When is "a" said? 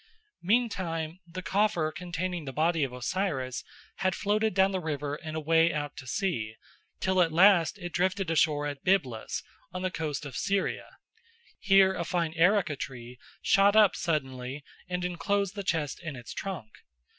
11.93-12.03